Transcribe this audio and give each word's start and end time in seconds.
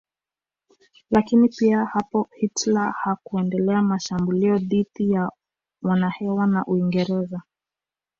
Lakini 1.11 1.49
pia 1.49 1.85
hapo 1.85 2.27
Hitler 2.35 2.93
hakuendelea 3.03 3.81
mashambulio 3.81 4.57
dhidi 4.57 5.11
ya 5.11 5.31
wanahewa 5.81 6.35
wa 6.45 6.63
Uingereza 6.67 7.41